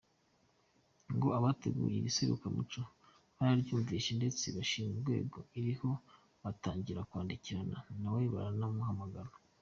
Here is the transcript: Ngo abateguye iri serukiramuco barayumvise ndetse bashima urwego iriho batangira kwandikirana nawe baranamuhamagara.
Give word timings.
Ngo 1.15 1.27
abateguye 1.37 1.95
iri 1.97 2.11
serukiramuco 2.17 2.81
barayumvise 3.37 4.09
ndetse 4.19 4.45
bashima 4.55 4.89
urwego 4.95 5.39
iriho 5.59 5.89
batangira 6.43 7.01
kwandikirana 7.09 7.77
nawe 8.01 8.23
baranamuhamagara. 8.33 9.31